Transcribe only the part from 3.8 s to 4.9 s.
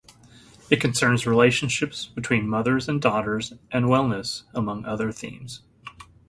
"wellness", among